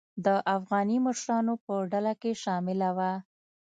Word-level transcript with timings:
د 0.25 0.27
افغاني 0.55 0.97
مشرانو 1.07 1.53
په 1.65 1.73
ډله 1.91 2.13
کې 2.21 2.31
شامله 2.43 2.89
وه. 2.97 3.11